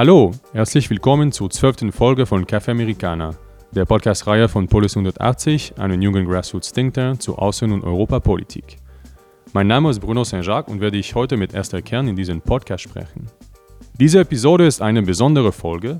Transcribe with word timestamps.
Hallo, 0.00 0.32
herzlich 0.54 0.88
willkommen 0.88 1.30
zur 1.30 1.50
zwölften 1.50 1.92
Folge 1.92 2.24
von 2.24 2.46
Café 2.46 2.70
Americana, 2.70 3.34
der 3.72 3.84
Podcast-Reihe 3.84 4.48
von 4.48 4.66
Polis 4.66 4.96
180, 4.96 5.74
einem 5.76 6.00
jungen 6.00 6.24
Grassroots 6.24 6.72
Think 6.72 6.94
Tank 6.94 7.20
zur 7.20 7.38
Außen- 7.38 7.70
und 7.70 7.84
Europapolitik. 7.84 8.78
Mein 9.52 9.66
Name 9.66 9.90
ist 9.90 10.00
Bruno 10.00 10.24
Saint-Jacques 10.24 10.72
und 10.72 10.80
werde 10.80 10.96
ich 10.96 11.14
heute 11.14 11.36
mit 11.36 11.52
Esther 11.52 11.82
Kern 11.82 12.08
in 12.08 12.16
diesem 12.16 12.40
Podcast 12.40 12.84
sprechen. 12.84 13.26
Diese 13.98 14.20
Episode 14.20 14.66
ist 14.66 14.80
eine 14.80 15.02
besondere 15.02 15.52
Folge, 15.52 15.98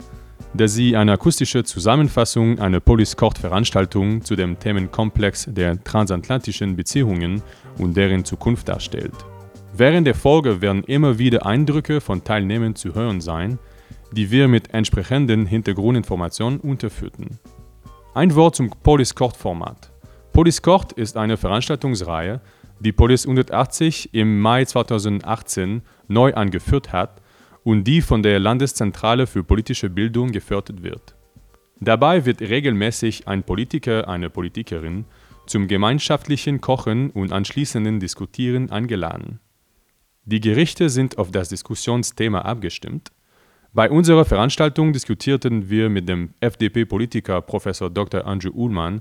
da 0.54 0.66
sie 0.66 0.96
eine 0.96 1.12
akustische 1.12 1.62
Zusammenfassung 1.62 2.58
einer 2.58 2.80
Polis-Court-Veranstaltung 2.80 4.24
zu 4.24 4.34
dem 4.34 4.58
Themenkomplex 4.58 5.48
der 5.50 5.84
transatlantischen 5.84 6.74
Beziehungen 6.74 7.42
und 7.76 7.98
deren 7.98 8.24
Zukunft 8.24 8.66
darstellt. 8.66 9.12
Während 9.76 10.06
der 10.06 10.14
Folge 10.14 10.62
werden 10.62 10.84
immer 10.84 11.18
wieder 11.18 11.44
Eindrücke 11.44 12.00
von 12.00 12.24
Teilnehmern 12.24 12.74
zu 12.74 12.94
hören 12.94 13.20
sein, 13.20 13.58
die 14.12 14.30
wir 14.30 14.48
mit 14.48 14.74
entsprechenden 14.74 15.46
Hintergrundinformationen 15.46 16.60
unterführten. 16.60 17.38
Ein 18.14 18.34
Wort 18.34 18.56
zum 18.56 18.70
Polis 18.82 19.14
Court 19.14 19.36
Format. 19.36 19.92
Polis 20.32 20.62
Court 20.62 20.92
ist 20.92 21.16
eine 21.16 21.36
Veranstaltungsreihe, 21.36 22.40
die 22.80 22.92
Polis 22.92 23.24
180 23.26 24.14
im 24.14 24.40
Mai 24.40 24.64
2018 24.64 25.82
neu 26.08 26.34
angeführt 26.34 26.92
hat 26.92 27.20
und 27.62 27.84
die 27.84 28.00
von 28.00 28.22
der 28.22 28.38
Landeszentrale 28.38 29.26
für 29.26 29.44
politische 29.44 29.90
Bildung 29.90 30.32
gefördert 30.32 30.82
wird. 30.82 31.14
Dabei 31.78 32.26
wird 32.26 32.40
regelmäßig 32.40 33.28
ein 33.28 33.42
Politiker, 33.42 34.08
eine 34.08 34.28
Politikerin 34.28 35.04
zum 35.46 35.66
gemeinschaftlichen 35.66 36.60
Kochen 36.60 37.10
und 37.10 37.32
anschließenden 37.32 38.00
Diskutieren 38.00 38.70
eingeladen. 38.70 39.40
Die 40.24 40.40
Gerichte 40.40 40.90
sind 40.90 41.18
auf 41.18 41.30
das 41.30 41.48
Diskussionsthema 41.48 42.42
abgestimmt. 42.42 43.10
Bei 43.72 43.88
unserer 43.88 44.24
Veranstaltung 44.24 44.92
diskutierten 44.92 45.70
wir 45.70 45.90
mit 45.90 46.08
dem 46.08 46.34
FDP-Politiker 46.40 47.40
Prof. 47.40 47.68
Dr. 47.94 48.26
Andrew 48.26 48.50
Ullmann, 48.52 48.98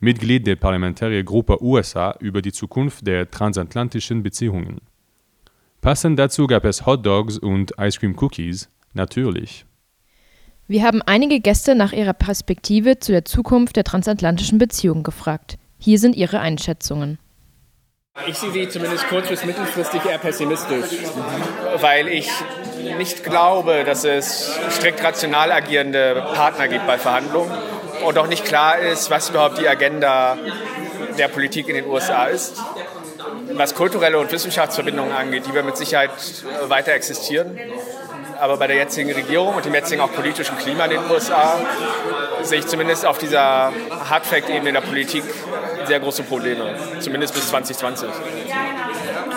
Mitglied 0.00 0.46
der 0.46 0.56
Parlamentarier-Gruppe 0.56 1.62
USA, 1.62 2.16
über 2.20 2.40
die 2.40 2.52
Zukunft 2.52 3.06
der 3.06 3.30
transatlantischen 3.30 4.22
Beziehungen. 4.22 4.80
Passend 5.82 6.18
dazu 6.18 6.46
gab 6.46 6.64
es 6.64 6.86
Hot 6.86 7.04
Dogs 7.04 7.38
und 7.38 7.72
Ice 7.78 7.98
Cream 7.98 8.16
Cookies, 8.18 8.70
natürlich. 8.94 9.66
Wir 10.68 10.84
haben 10.84 11.02
einige 11.02 11.40
Gäste 11.40 11.74
nach 11.74 11.92
ihrer 11.92 12.14
Perspektive 12.14 12.98
zu 12.98 13.12
der 13.12 13.26
Zukunft 13.26 13.76
der 13.76 13.84
transatlantischen 13.84 14.58
Beziehungen 14.58 15.02
gefragt. 15.02 15.58
Hier 15.78 15.98
sind 15.98 16.16
ihre 16.16 16.40
Einschätzungen. 16.40 17.18
Ich 18.26 18.38
sehe 18.38 18.52
sie 18.52 18.68
zumindest 18.68 19.08
kurz- 19.08 19.28
bis 19.28 19.44
mittelfristig 19.44 20.04
eher 20.04 20.18
pessimistisch, 20.18 20.90
weil 21.80 22.08
ich 22.08 22.30
nicht 22.96 23.24
glaube, 23.24 23.84
dass 23.84 24.04
es 24.04 24.50
strikt 24.70 25.02
rational 25.02 25.52
agierende 25.52 26.26
Partner 26.34 26.68
gibt 26.68 26.86
bei 26.86 26.98
Verhandlungen 26.98 27.50
und 28.04 28.18
auch 28.18 28.26
nicht 28.26 28.44
klar 28.44 28.78
ist, 28.78 29.10
was 29.10 29.30
überhaupt 29.30 29.58
die 29.58 29.68
Agenda 29.68 30.36
der 31.16 31.28
Politik 31.28 31.68
in 31.68 31.76
den 31.76 31.86
USA 31.86 32.26
ist. 32.26 32.56
Was 33.52 33.74
kulturelle 33.74 34.18
und 34.18 34.30
Wissenschaftsverbindungen 34.30 35.12
angeht, 35.12 35.44
die 35.46 35.54
wir 35.54 35.62
mit 35.62 35.76
Sicherheit 35.76 36.10
weiter 36.68 36.92
existieren. 36.92 37.58
Aber 38.40 38.56
bei 38.56 38.68
der 38.68 38.76
jetzigen 38.76 39.10
Regierung 39.10 39.56
und 39.56 39.64
dem 39.64 39.74
jetzigen 39.74 40.00
auch 40.00 40.12
politischen 40.12 40.56
Klima 40.58 40.84
in 40.84 40.92
den 40.92 41.10
USA 41.10 41.58
sehe 42.42 42.60
ich 42.60 42.66
zumindest 42.68 43.04
auf 43.04 43.18
dieser 43.18 43.72
Hardfact-Ebene 44.08 44.72
der 44.72 44.80
Politik 44.80 45.24
sehr 45.88 46.00
große 46.00 46.22
Probleme, 46.22 46.74
zumindest 47.00 47.34
bis 47.34 47.48
2020. 47.48 48.08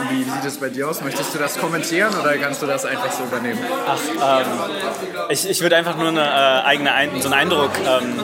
Wie, 0.09 0.23
sieht 0.23 0.45
es 0.45 0.57
bei 0.57 0.69
dir 0.69 0.89
aus? 0.89 1.01
Möchtest 1.01 1.33
du 1.33 1.39
das 1.39 1.57
kommentieren 1.57 2.13
oder 2.19 2.37
kannst 2.37 2.61
du 2.61 2.65
das 2.65 2.85
einfach 2.85 3.11
so 3.11 3.23
übernehmen? 3.23 3.59
Ach, 3.87 4.41
ähm, 4.41 4.47
ich, 5.29 5.49
ich 5.49 5.61
würde 5.61 5.77
einfach 5.77 5.95
nur 5.95 6.09
eine, 6.09 6.21
äh, 6.21 6.67
eigene 6.67 6.91
Ein 6.93 7.21
so 7.21 7.29
einen 7.29 7.33
Eindruck 7.33 7.71
ähm, 7.79 8.19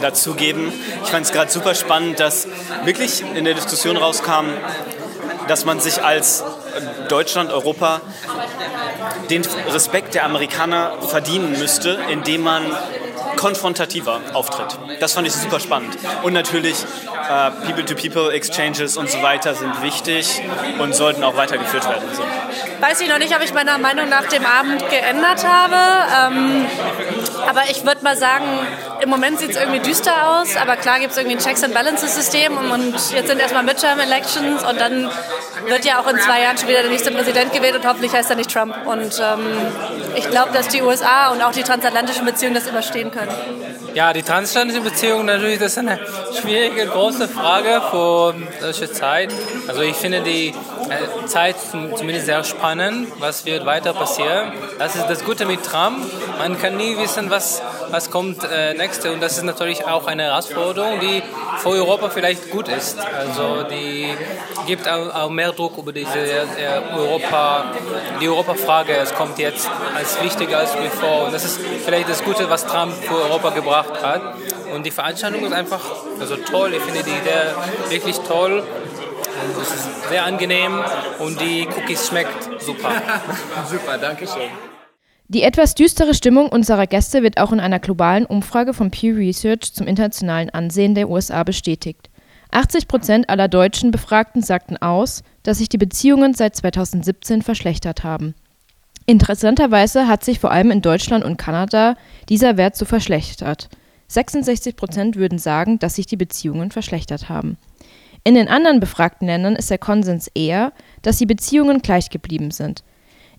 dazu 0.00 0.34
geben. 0.34 0.72
Ich 1.04 1.10
fand 1.10 1.26
es 1.26 1.32
gerade 1.32 1.50
super 1.50 1.74
spannend, 1.74 2.18
dass 2.20 2.48
wirklich 2.84 3.22
in 3.34 3.44
der 3.44 3.54
Diskussion 3.54 3.96
rauskam, 3.96 4.46
dass 5.48 5.64
man 5.64 5.80
sich 5.80 6.02
als 6.02 6.44
Deutschland, 7.08 7.50
Europa 7.50 8.00
den 9.30 9.42
Respekt 9.70 10.14
der 10.14 10.24
Amerikaner 10.24 10.92
verdienen 11.06 11.58
müsste, 11.58 11.98
indem 12.10 12.42
man 12.42 12.62
konfrontativer 13.36 14.20
auftritt. 14.32 14.78
Das 15.00 15.12
fand 15.12 15.26
ich 15.26 15.32
super 15.32 15.60
spannend. 15.60 15.96
Und 16.22 16.32
natürlich 16.32 16.76
People-to-People-Exchanges 17.66 18.96
und 18.96 19.10
so 19.10 19.22
weiter 19.22 19.54
sind 19.54 19.82
wichtig 19.82 20.42
und 20.78 20.94
sollten 20.94 21.22
auch 21.24 21.36
weitergeführt 21.36 21.88
werden. 21.88 22.08
So. 22.12 22.22
Weiß 22.80 23.00
ich 23.00 23.08
noch 23.08 23.18
nicht, 23.18 23.34
ob 23.34 23.42
ich 23.42 23.52
meine 23.52 23.76
Meinung 23.78 24.08
nach 24.08 24.26
dem 24.26 24.44
Abend 24.46 24.88
geändert 24.88 25.46
habe. 25.46 26.34
Ähm, 26.34 26.66
aber 27.48 27.62
ich 27.70 27.84
würde 27.84 28.02
mal 28.02 28.16
sagen, 28.16 28.44
im 29.00 29.08
Moment 29.08 29.38
sieht 29.38 29.50
es 29.50 29.56
irgendwie 29.56 29.80
düster 29.80 30.12
aus. 30.28 30.56
Aber 30.56 30.76
klar 30.76 30.98
gibt 30.98 31.12
es 31.12 31.18
irgendwie 31.18 31.36
ein 31.36 31.42
Checks 31.42 31.62
and 31.64 31.74
Balances 31.74 32.14
System 32.14 32.56
und 32.56 32.94
jetzt 33.12 33.28
sind 33.28 33.40
erstmal 33.40 33.62
Midterm 33.62 34.00
Elections 34.00 34.62
und 34.64 34.80
dann 34.80 35.10
wird 35.66 35.84
ja 35.84 36.00
auch 36.00 36.06
in 36.08 36.18
zwei 36.18 36.42
Jahren 36.42 36.56
schon 36.58 36.68
wieder 36.68 36.82
der 36.82 36.90
nächste 36.90 37.10
Präsident 37.10 37.52
gewählt 37.52 37.76
und 37.76 37.86
hoffentlich 37.86 38.12
heißt 38.12 38.30
er 38.30 38.36
nicht 38.36 38.52
Trump. 38.52 38.74
Und 38.86 39.20
ähm, 39.20 39.46
ich 40.16 40.28
glaube, 40.30 40.52
dass 40.52 40.68
die 40.68 40.82
USA 40.82 41.28
und 41.32 41.42
auch 41.42 41.52
die 41.52 41.62
transatlantischen 41.62 42.24
Beziehungen 42.24 42.54
das 42.54 42.68
überstehen 42.68 43.10
können. 43.10 43.30
Ja, 43.94 44.12
die 44.12 44.22
transatlantischen 44.22 44.84
Beziehungen 44.84 45.26
natürlich, 45.26 45.58
das 45.58 45.72
ist 45.72 45.78
eine 45.78 45.98
schwierige, 46.40 46.86
große 46.86 47.26
Frage 47.28 47.82
für 47.90 48.34
solche 48.60 48.92
Zeit. 48.92 49.32
Also 49.66 49.82
ich 49.82 49.96
finde 49.96 50.20
die 50.20 50.54
Zeit 51.26 51.56
zumindest 51.96 52.26
sehr 52.26 52.44
spannend, 52.44 53.08
was 53.18 53.44
wird 53.44 53.66
weiter 53.66 53.92
passieren. 53.92 54.52
Das 54.78 54.94
ist 54.94 55.06
das 55.06 55.24
Gute 55.24 55.46
mit 55.46 55.64
Trump. 55.64 55.98
Man 56.38 56.58
kann 56.60 56.76
nie 56.76 56.96
wissen, 56.96 57.30
was, 57.30 57.62
was 57.90 58.10
kommt 58.10 58.42
äh, 58.44 58.74
nächste 58.74 59.12
und 59.12 59.20
das 59.22 59.36
ist 59.36 59.44
natürlich 59.44 59.84
auch 59.86 60.06
eine 60.06 60.24
Herausforderung, 60.24 61.00
die 61.00 61.22
für 61.58 61.70
Europa 61.70 62.10
vielleicht 62.10 62.50
gut 62.50 62.68
ist. 62.68 62.98
Also 62.98 63.64
die 63.64 64.14
gibt 64.66 64.88
auch, 64.88 65.14
auch 65.14 65.30
mehr 65.30 65.52
Druck 65.52 65.78
über 65.78 65.92
diese 65.92 66.18
äh, 66.18 66.46
Europa, 66.94 67.72
die 68.20 68.28
Europafrage. 68.28 68.96
Es 68.96 69.14
kommt 69.14 69.38
jetzt 69.38 69.70
als 69.96 70.22
wichtiger 70.22 70.58
als 70.58 70.72
bevor 70.72 71.26
und 71.26 71.34
das 71.34 71.44
ist 71.44 71.60
vielleicht 71.84 72.08
das 72.08 72.22
Gute, 72.22 72.48
was 72.50 72.66
Trump 72.66 72.92
für 72.94 73.16
Europa 73.16 73.50
gebracht 73.50 74.02
hat. 74.02 74.22
Und 74.74 74.84
die 74.84 74.90
Veranstaltung 74.90 75.44
ist 75.44 75.52
einfach 75.52 75.80
also 76.20 76.36
toll. 76.36 76.74
Ich 76.74 76.82
finde 76.82 77.02
die 77.02 77.10
Idee 77.10 77.90
wirklich 77.90 78.18
toll. 78.20 78.62
Und 78.62 79.62
es 79.62 79.74
ist 79.74 80.08
sehr 80.08 80.24
angenehm 80.24 80.82
und 81.18 81.40
die 81.40 81.66
Cookies 81.68 82.08
schmeckt 82.08 82.60
super. 82.60 82.90
super, 83.70 83.98
danke 83.98 84.26
schön. 84.26 84.50
Die 85.30 85.42
etwas 85.42 85.74
düstere 85.74 86.14
Stimmung 86.14 86.48
unserer 86.48 86.86
Gäste 86.86 87.22
wird 87.22 87.38
auch 87.38 87.52
in 87.52 87.60
einer 87.60 87.80
globalen 87.80 88.24
Umfrage 88.24 88.72
von 88.72 88.90
Pew 88.90 89.14
Research 89.14 89.74
zum 89.74 89.86
internationalen 89.86 90.48
Ansehen 90.48 90.94
der 90.94 91.10
USA 91.10 91.44
bestätigt. 91.44 92.08
80 92.50 92.88
Prozent 92.88 93.28
aller 93.28 93.46
deutschen 93.46 93.90
Befragten 93.90 94.40
sagten 94.40 94.78
aus, 94.78 95.22
dass 95.42 95.58
sich 95.58 95.68
die 95.68 95.76
Beziehungen 95.76 96.32
seit 96.32 96.56
2017 96.56 97.42
verschlechtert 97.42 98.04
haben. 98.04 98.34
Interessanterweise 99.04 100.08
hat 100.08 100.24
sich 100.24 100.40
vor 100.40 100.50
allem 100.50 100.70
in 100.70 100.80
Deutschland 100.80 101.26
und 101.26 101.36
Kanada 101.36 101.96
dieser 102.30 102.56
Wert 102.56 102.74
so 102.74 102.86
verschlechtert. 102.86 103.68
66 104.06 104.76
Prozent 104.76 105.16
würden 105.16 105.38
sagen, 105.38 105.78
dass 105.78 105.96
sich 105.96 106.06
die 106.06 106.16
Beziehungen 106.16 106.70
verschlechtert 106.70 107.28
haben. 107.28 107.58
In 108.24 108.34
den 108.34 108.48
anderen 108.48 108.80
befragten 108.80 109.26
Ländern 109.26 109.56
ist 109.56 109.68
der 109.68 109.76
Konsens 109.76 110.28
eher, 110.34 110.72
dass 111.02 111.18
die 111.18 111.26
Beziehungen 111.26 111.82
gleich 111.82 112.08
geblieben 112.08 112.50
sind. 112.50 112.82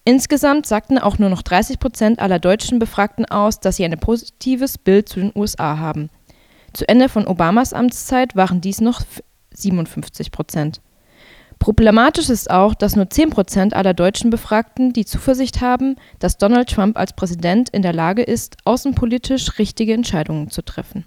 Insgesamt 0.09 0.65
sagten 0.65 0.97
auch 0.97 1.19
nur 1.19 1.29
noch 1.29 1.43
30 1.43 1.77
Prozent 1.77 2.17
aller 2.17 2.39
deutschen 2.39 2.79
Befragten 2.79 3.25
aus, 3.25 3.59
dass 3.59 3.75
sie 3.75 3.85
ein 3.85 3.99
positives 3.99 4.79
Bild 4.79 5.07
zu 5.07 5.19
den 5.19 5.31
USA 5.35 5.77
haben. 5.77 6.09
Zu 6.73 6.89
Ende 6.89 7.09
von 7.09 7.27
Obamas 7.27 7.73
Amtszeit 7.73 8.35
waren 8.35 8.59
dies 8.59 8.81
noch 8.81 9.03
57 9.51 10.31
Prozent. 10.31 10.81
Problematisch 11.59 12.27
ist 12.29 12.49
auch, 12.49 12.73
dass 12.73 12.95
nur 12.95 13.07
10 13.07 13.29
Prozent 13.29 13.75
aller 13.75 13.93
deutschen 13.93 14.31
Befragten 14.31 14.93
die 14.93 15.05
Zuversicht 15.05 15.61
haben, 15.61 15.95
dass 16.17 16.39
Donald 16.39 16.71
Trump 16.71 16.97
als 16.97 17.13
Präsident 17.13 17.69
in 17.69 17.83
der 17.83 17.93
Lage 17.93 18.23
ist, 18.23 18.57
außenpolitisch 18.65 19.59
richtige 19.59 19.93
Entscheidungen 19.93 20.49
zu 20.49 20.63
treffen. 20.63 21.05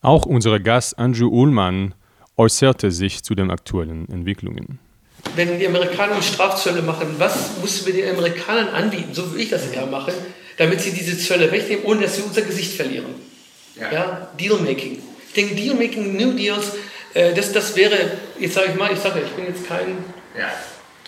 Auch 0.00 0.24
unser 0.24 0.58
Gast 0.58 0.98
Andrew 0.98 1.28
Ullmann 1.28 1.94
äußerte 2.38 2.92
sich 2.92 3.22
zu 3.22 3.34
den 3.34 3.50
aktuellen 3.50 4.08
Entwicklungen. 4.08 4.78
Wenn 5.34 5.58
die 5.58 5.66
Amerikaner 5.66 6.22
Strafzölle 6.22 6.82
machen, 6.82 7.14
was 7.18 7.58
müssen 7.62 7.86
wir 7.86 7.92
den 7.92 8.16
Amerikanern 8.16 8.68
anbieten, 8.68 9.12
so 9.12 9.30
würde 9.30 9.42
ich 9.42 9.50
das 9.50 9.66
eher 9.70 9.86
machen, 9.86 10.14
damit 10.56 10.80
sie 10.80 10.92
diese 10.92 11.18
Zölle 11.18 11.50
wegnehmen, 11.50 11.84
ohne 11.84 12.02
dass 12.02 12.16
sie 12.16 12.22
unser 12.22 12.42
Gesicht 12.42 12.74
verlieren. 12.74 13.14
Ja, 13.76 13.92
ja 13.92 14.30
Dealmaking. 14.38 15.02
Ich 15.28 15.34
denke, 15.34 15.54
Dealmaking, 15.54 16.16
New 16.16 16.32
Deals, 16.32 16.72
äh, 17.14 17.34
das, 17.34 17.52
das 17.52 17.76
wäre, 17.76 17.96
jetzt 18.38 18.54
sage 18.54 18.68
ich 18.72 18.74
mal, 18.74 18.92
ich 18.92 18.98
sage, 18.98 19.20
ich 19.24 19.32
bin 19.32 19.46
jetzt 19.46 19.66
kein 19.66 20.04
ja. 20.36 20.50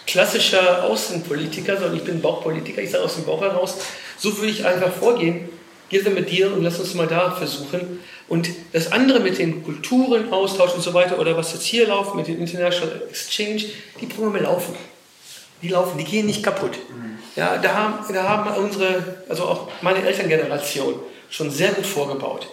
klassischer 0.07 0.85
Außenpolitiker, 0.85 1.77
sondern 1.77 1.97
ich 1.97 2.05
bin 2.05 2.21
Bauchpolitiker, 2.21 2.83
ich 2.83 2.91
sage 2.91 3.05
aus 3.05 3.15
dem 3.15 3.25
Bauch 3.25 3.41
heraus, 3.41 3.77
so 4.19 4.37
würde 4.37 4.51
ich 4.51 4.65
einfach 4.65 4.93
vorgehen, 4.93 5.49
geh 5.89 6.01
mit 6.03 6.31
dir 6.31 6.53
und 6.53 6.63
lass 6.63 6.79
uns 6.79 6.95
mal 6.95 7.07
da 7.07 7.33
versuchen. 7.33 8.01
Und 8.31 8.49
das 8.73 8.93
andere 8.93 9.19
mit 9.19 9.39
den 9.39 9.65
Kulturen, 9.65 10.33
Austausch 10.33 10.73
und 10.75 10.83
so 10.83 10.95
weiter, 10.95 11.19
oder 11.19 11.37
was 11.37 11.53
jetzt 11.53 11.65
hier 11.65 11.89
läuft 11.89 12.15
mit 12.15 12.29
dem 12.29 12.39
International 12.39 13.03
Exchange, 13.11 13.65
die 14.01 14.07
Programme 14.07 14.39
laufen. 14.39 14.77
Die 15.63 15.69
laufen, 15.69 15.99
die 15.99 16.05
gehen 16.05 16.27
nicht 16.27 16.41
kaputt. 16.41 16.79
Ja, 17.35 17.59
da 17.59 17.75
haben, 17.75 18.15
da 18.15 18.23
haben 18.23 18.65
unsere, 18.65 19.23
also 19.29 19.45
auch 19.45 19.69
meine 19.83 20.07
Elterngeneration 20.07 20.95
schon 21.29 21.51
sehr 21.51 21.73
gut 21.73 21.85
vorgebaut. 21.85 22.49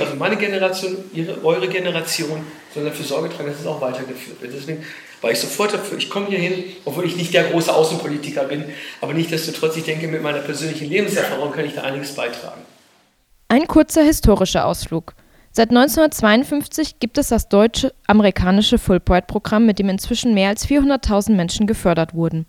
Also 0.00 0.14
meine 0.18 0.36
Generation, 0.36 0.96
ihre, 1.12 1.44
eure 1.44 1.68
Generation, 1.68 2.44
sollen 2.72 2.86
dafür 2.86 3.04
Sorge 3.04 3.28
tragen, 3.28 3.50
dass 3.50 3.60
es 3.60 3.66
auch 3.66 3.80
weitergeführt 3.82 4.40
wird. 4.40 4.54
Deswegen 4.54 4.84
war 5.20 5.30
ich 5.30 5.38
sofort 5.38 5.74
dafür, 5.74 5.98
ich 5.98 6.08
komme 6.08 6.28
hier 6.28 6.38
hin, 6.38 6.64
obwohl 6.84 7.04
ich 7.04 7.16
nicht 7.16 7.32
der 7.34 7.44
große 7.44 7.74
Außenpolitiker 7.74 8.44
bin, 8.44 8.64
aber 9.02 9.12
nichtsdestotrotz, 9.12 9.76
ich 9.76 9.84
denke, 9.84 10.08
mit 10.08 10.22
meiner 10.22 10.40
persönlichen 10.40 10.88
Lebenserfahrung 10.88 11.52
kann 11.52 11.66
ich 11.66 11.74
da 11.74 11.82
einiges 11.82 12.14
beitragen. 12.14 12.62
Ein 13.48 13.68
kurzer 13.68 14.02
historischer 14.02 14.66
Ausflug. 14.66 15.14
Seit 15.52 15.70
1952 15.70 16.98
gibt 16.98 17.16
es 17.16 17.28
das 17.28 17.48
deutsche-amerikanische 17.48 18.76
Fulbright-Programm, 18.76 19.64
mit 19.64 19.78
dem 19.78 19.88
inzwischen 19.88 20.34
mehr 20.34 20.48
als 20.48 20.66
400.000 20.66 21.32
Menschen 21.32 21.68
gefördert 21.68 22.12
wurden. 22.12 22.46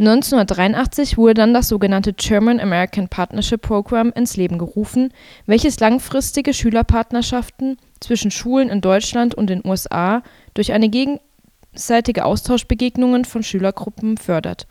1983 0.00 1.16
wurde 1.16 1.34
dann 1.34 1.54
das 1.54 1.68
sogenannte 1.68 2.12
German-American 2.12 3.08
Partnership 3.08 3.62
Program 3.62 4.12
ins 4.16 4.36
Leben 4.36 4.58
gerufen, 4.58 5.12
welches 5.46 5.78
langfristige 5.78 6.52
Schülerpartnerschaften 6.52 7.78
zwischen 8.00 8.32
Schulen 8.32 8.68
in 8.68 8.80
Deutschland 8.80 9.36
und 9.36 9.48
den 9.48 9.64
USA 9.64 10.24
durch 10.54 10.72
eine 10.72 10.88
gegenseitige 10.88 12.24
Austauschbegegnungen 12.24 13.24
von 13.24 13.44
Schülergruppen 13.44 14.18
fördert. 14.18 14.66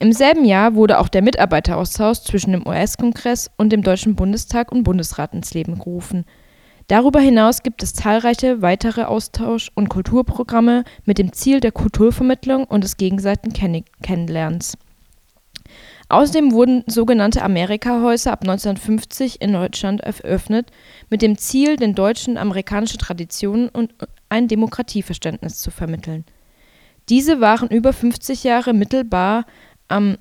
Im 0.00 0.12
selben 0.12 0.44
Jahr 0.44 0.74
wurde 0.74 0.98
auch 0.98 1.08
der 1.08 1.22
Mitarbeiteraustausch 1.22 2.22
zwischen 2.22 2.52
dem 2.52 2.66
US-Kongress 2.66 3.50
und 3.56 3.70
dem 3.70 3.82
Deutschen 3.82 4.16
Bundestag 4.16 4.72
und 4.72 4.82
Bundesrat 4.82 5.32
ins 5.32 5.54
Leben 5.54 5.78
gerufen 5.78 6.24
Darüber 6.90 7.20
hinaus 7.20 7.62
gibt 7.62 7.84
es 7.84 7.94
zahlreiche 7.94 8.62
weitere 8.62 9.04
Austausch 9.04 9.70
und 9.76 9.88
Kulturprogramme 9.88 10.82
mit 11.04 11.18
dem 11.18 11.32
Ziel 11.32 11.60
der 11.60 11.70
Kulturvermittlung 11.70 12.64
und 12.64 12.82
des 12.82 12.96
gegenseitigen 12.96 13.52
Kennenlernens. 14.02 14.76
Außerdem 16.08 16.50
wurden 16.50 16.82
sogenannte 16.88 17.42
Amerikahäuser 17.44 18.32
ab 18.32 18.40
1950 18.40 19.40
in 19.40 19.52
Deutschland 19.52 20.00
eröffnet, 20.00 20.72
mit 21.10 21.22
dem 21.22 21.38
Ziel, 21.38 21.76
den 21.76 21.94
Deutschen 21.94 22.36
amerikanische 22.36 22.98
Traditionen 22.98 23.68
und 23.68 23.94
ein 24.28 24.48
Demokratieverständnis 24.48 25.60
zu 25.60 25.70
vermitteln. 25.70 26.24
Diese 27.08 27.40
waren 27.40 27.68
über 27.68 27.92
50 27.92 28.42
Jahre 28.42 28.72
mittelbar 28.72 29.46
am 29.90 30.16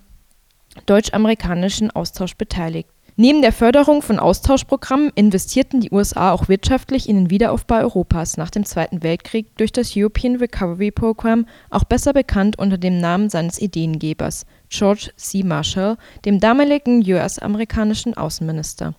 deutsch-amerikanischen 0.86 1.92
Austausch 1.92 2.36
beteiligt. 2.36 2.89
Neben 3.21 3.42
der 3.42 3.51
Förderung 3.51 4.01
von 4.01 4.18
Austauschprogrammen 4.18 5.12
investierten 5.13 5.81
die 5.81 5.92
USA 5.92 6.31
auch 6.31 6.48
wirtschaftlich 6.48 7.10
in 7.10 7.18
den 7.18 7.30
Wiederaufbau 7.30 7.80
Europas. 7.80 8.38
Nach 8.38 8.50
dem 8.50 8.63
Zweiten 8.63 9.04
Weltkrieg 9.04 9.57
durch 9.57 9.74
das 9.74 9.92
European 9.94 10.38
Recovery 10.38 10.89
Program, 10.89 11.45
auch 11.69 11.83
besser 11.83 12.13
bekannt 12.13 12.57
unter 12.57 12.77
dem 12.77 12.98
Namen 13.00 13.30
seines 13.30 13.60
Ideengebers, 13.60 14.45
George 14.69 15.10
C. 15.18 15.44
Marshall, 15.44 15.98
dem 16.24 16.39
damaligen 16.39 17.04
US-amerikanischen 17.06 18.15
Außenminister 18.15 18.95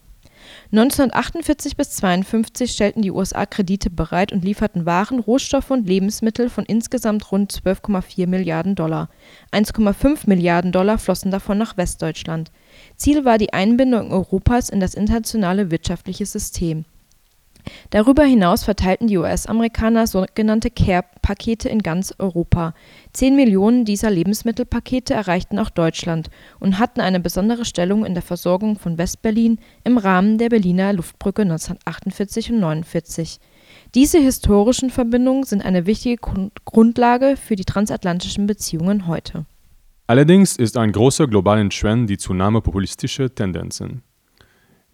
1948 0.73 1.77
bis 1.77 1.89
1952 2.03 2.73
stellten 2.73 3.03
die 3.03 3.11
USA 3.11 3.47
Kredite 3.47 3.91
bereit 3.91 4.33
und 4.33 4.45
lieferten 4.45 4.87
Waren, 4.87 5.19
Rohstoffe 5.19 5.71
und 5.71 5.87
Lebensmittel 5.87 6.49
von 6.49 6.65
insgesamt 6.65 7.33
rund 7.33 7.53
12,4 7.53 8.27
Milliarden 8.27 8.75
Dollar. 8.75 9.09
1,5 9.53 10.21
Milliarden 10.27 10.73
Dollar 10.73 10.99
flossen 10.99 11.31
davon 11.31 11.59
nach 11.59 11.77
Westdeutschland. 11.77 12.51
Ziel 12.97 13.25
war 13.25 13.39
die 13.39 13.53
Einbindung 13.53 14.13
Europas 14.13 14.69
in 14.69 14.81
das 14.81 14.95
internationale 14.95 15.71
wirtschaftliche 15.71 16.27
System 16.27 16.85
Darüber 17.91 18.25
hinaus 18.25 18.65
verteilten 18.65 19.07
die 19.07 19.19
US-Amerikaner 19.19 20.07
sogenannte 20.07 20.71
Care-Pakete 20.71 21.69
in 21.69 21.81
ganz 21.81 22.15
Europa. 22.19 22.75
Zehn 23.13 23.37
Millionen 23.37 23.85
dieser 23.85 24.11
Lebensmittelpakete 24.11 25.15
erreichten 25.15 25.59
auch 25.59 25.71
Deutschland 25.71 26.31
und 26.59 26.79
hatten 26.79 27.01
eine 27.01 27.21
besondere 27.21 27.65
Stellung 27.65 28.05
in 28.05 28.15
der 28.15 28.23
Versorgung 28.23 28.79
von 28.79 28.99
West-Berlin 28.99 29.59
im 29.85 29.99
Rahmen 29.99 30.39
der 30.39 30.49
Berliner 30.49 30.93
Luftbrücke 30.93 31.43
1948 31.43 32.53
und 32.53 32.61
49. 32.61 33.39
Diese 33.95 34.19
historischen 34.19 34.91
Verbindungen 34.91 35.45
sind 35.45 35.65
eine 35.65 35.87
wichtige 35.87 36.21
Grundlage 36.65 37.37
für 37.37 37.57
die 37.57 37.65
transatlantischen 37.65 38.47
Beziehungen 38.47 39.07
heute. 39.07 39.47
Allerdings 40.07 40.57
ist 40.57 40.77
ein 40.77 40.93
großer 40.93 41.29
globaler 41.29 41.69
Trend 41.69 42.11
die 42.11 42.19
Zunahme 42.19 42.61
populistischer 42.61 43.33
Tendenzen. 43.33 44.03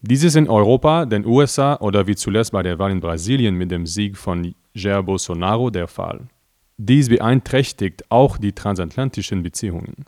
Dies 0.09 0.23
ist 0.23 0.37
in 0.37 0.49
Europa, 0.49 1.05
den 1.05 1.27
USA 1.27 1.79
oder 1.81 2.07
wie 2.07 2.15
zuletzt 2.15 2.53
bei 2.53 2.63
der 2.63 2.79
Wahl 2.79 2.93
in 2.93 3.01
Brasilien 3.01 3.57
mit 3.57 3.73
dem 3.73 3.87
Sieg 3.87 4.17
von 4.17 4.55
Jair 4.73 5.03
Bolsonaro 5.03 5.71
der 5.71 5.89
Fall. 5.89 6.29
Dies 6.77 7.09
beeinträchtigt 7.09 8.05
auch 8.09 8.39
die 8.39 8.53
transatlantischen 8.53 9.43
Beziehungen. 9.43 10.05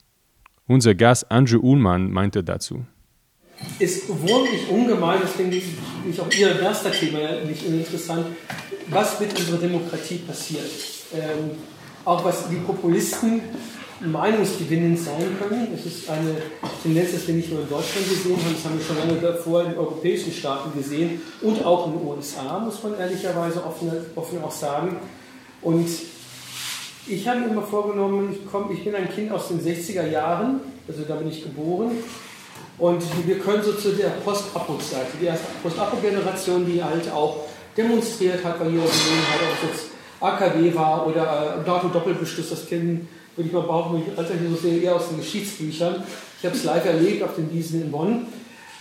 Unser 0.68 0.94
Gast 0.94 1.28
Andrew 1.32 1.58
Uhlmann 1.58 2.12
meinte 2.12 2.44
dazu. 2.44 2.84
Es 3.80 4.08
wurmt 4.08 4.52
mich 4.52 4.68
ungemein, 4.68 5.18
deswegen 5.20 5.50
ist 6.08 6.20
auch 6.20 6.30
Ihr 6.30 6.60
erster 6.60 6.92
Thema 6.92 7.44
nicht 7.44 7.66
interessant, 7.66 8.26
was 8.90 9.18
mit 9.18 9.36
unserer 9.36 9.58
Demokratie 9.58 10.18
passiert. 10.18 10.70
Ähm, 11.12 11.50
auch 12.08 12.24
was 12.24 12.48
die 12.48 12.56
Populisten 12.56 13.42
meinungsgewinnend 14.00 14.98
sein 14.98 15.36
können. 15.38 15.68
Es 15.74 15.84
ist 15.84 16.08
eine 16.08 16.36
Tendenz, 16.82 17.10
die 17.10 17.28
wir 17.28 17.34
nicht 17.34 17.52
nur 17.52 17.62
in 17.62 17.68
Deutschland 17.68 18.08
gesehen 18.08 18.36
haben, 18.36 18.54
das 18.54 18.64
haben 18.64 18.78
wir 18.78 18.84
schon 18.84 18.96
lange 18.96 19.20
davor 19.20 19.64
in 19.64 19.76
europäischen 19.76 20.32
Staaten 20.32 20.76
gesehen 20.76 21.20
und 21.42 21.64
auch 21.64 21.88
in 21.88 21.98
den 21.98 22.06
USA, 22.06 22.60
muss 22.60 22.82
man 22.82 22.98
ehrlicherweise 22.98 23.64
offen, 23.64 23.90
offen 24.14 24.42
auch 24.42 24.52
sagen. 24.52 24.96
Und 25.60 25.88
ich 27.06 27.28
habe 27.28 27.40
mir 27.40 27.48
immer 27.48 27.62
vorgenommen, 27.62 28.30
ich, 28.32 28.50
komm, 28.50 28.70
ich 28.72 28.84
bin 28.84 28.94
ein 28.94 29.10
Kind 29.10 29.32
aus 29.32 29.48
den 29.48 29.60
60er 29.60 30.06
Jahren, 30.08 30.60
also 30.86 31.02
da 31.02 31.16
bin 31.16 31.28
ich 31.28 31.42
geboren. 31.42 31.90
Und 32.78 33.02
wir 33.26 33.38
können 33.40 33.62
so 33.62 33.72
zu 33.72 33.90
der 33.90 34.10
Post-Apo-Seite, 34.24 35.18
die 35.20 35.26
erste 35.26 35.46
Post-Apo-Generation, 35.62 36.64
die 36.64 36.82
halt 36.82 37.10
auch 37.10 37.40
demonstriert 37.76 38.44
hat, 38.44 38.60
weil 38.60 38.70
jeder 38.70 38.84
gesehen 38.84 39.18
hat, 39.32 39.40
es 39.62 39.68
jetzt 39.68 39.97
AKW 40.20 40.74
war 40.74 41.06
oder 41.06 41.62
äh, 41.64 41.68
NATO-Doppelbeschluss, 41.68 42.50
das 42.50 42.66
kennen 42.66 43.08
würde 43.38 43.48
ich 43.48 43.54
mal 43.54 43.62
behaupten, 43.62 44.02
ich 44.04 44.18
alter 44.18 44.34
hier 44.34 44.50
so 44.50 44.56
sehe, 44.56 44.80
eher 44.80 44.96
aus 44.96 45.10
den 45.10 45.18
Geschichtsbüchern. 45.18 46.02
Ich 46.38 46.44
habe 46.44 46.56
es 46.56 46.64
live 46.64 46.84
erlebt 46.84 47.22
auf 47.22 47.36
den 47.36 47.52
Wiesen 47.52 47.82
in 47.82 47.90
Bonn, 47.92 48.26